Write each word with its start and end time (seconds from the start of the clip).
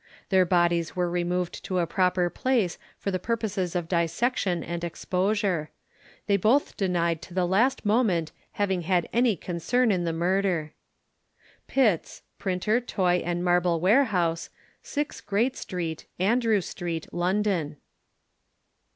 Their 0.29 0.45
bodies 0.45 0.95
were 0.95 1.11
removed 1.11 1.63
to 1.65 1.77
a 1.77 1.85
proper 1.85 2.27
place 2.31 2.79
for 2.97 3.11
the 3.11 3.19
purposes 3.19 3.75
of 3.75 3.87
dissection 3.87 4.63
and 4.63 4.83
exposure. 4.83 5.69
They 6.25 6.37
both 6.37 6.75
denied 6.75 7.21
to 7.21 7.35
the 7.35 7.45
last 7.45 7.85
moment 7.85 8.31
having 8.53 8.81
had 8.81 9.07
any 9.13 9.35
concern 9.35 9.91
in 9.91 10.03
the 10.03 10.11
murder. 10.11 10.73
Pitts, 11.67 12.23
Printer, 12.39 12.79
Toy 12.81 13.21
and 13.23 13.43
Marble 13.43 13.79
Warehouse, 13.79 14.49
6, 14.81 15.21
Great 15.21 15.55
St. 15.55 16.07
Andrew 16.17 16.61
Street, 16.61 17.05
London. 17.13 17.77